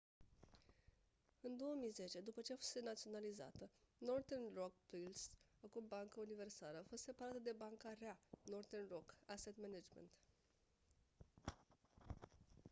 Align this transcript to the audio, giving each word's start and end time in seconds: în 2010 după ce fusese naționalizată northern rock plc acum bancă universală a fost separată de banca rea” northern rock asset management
în 1.41 1.57
2010 1.57 2.19
după 2.19 2.41
ce 2.41 2.53
fusese 2.55 2.79
naționalizată 2.81 3.69
northern 3.97 4.53
rock 4.55 4.73
plc 4.89 5.15
acum 5.63 5.85
bancă 5.87 6.19
universală 6.19 6.77
a 6.79 6.87
fost 6.89 7.03
separată 7.03 7.39
de 7.39 7.53
banca 7.57 7.93
rea” 7.99 8.19
northern 8.45 8.87
rock 8.89 9.15
asset 9.27 9.57
management 9.61 10.11